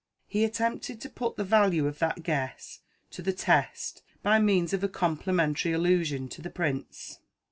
He 0.25 0.43
attempted 0.43 0.99
to 1.01 1.11
put 1.11 1.35
the 1.37 1.43
value 1.43 1.85
of 1.85 1.99
that 1.99 2.23
guess 2.23 2.79
to 3.11 3.21
the 3.21 3.33
test 3.33 4.01
by 4.23 4.39
means 4.39 4.73
of 4.73 4.83
a 4.83 4.89
complimentary 4.89 5.73
allusion 5.73 6.27
to 6.29 6.41
the 6.41 6.49
prints. 6.49 7.19